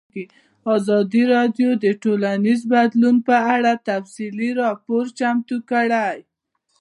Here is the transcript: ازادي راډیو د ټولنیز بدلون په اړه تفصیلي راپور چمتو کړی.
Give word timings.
ازادي 0.75 1.23
راډیو 1.35 1.69
د 1.83 1.85
ټولنیز 2.03 2.59
بدلون 2.73 3.15
په 3.27 3.35
اړه 3.55 3.71
تفصیلي 3.89 4.49
راپور 4.61 5.03
چمتو 5.19 5.57
کړی. 5.69 6.13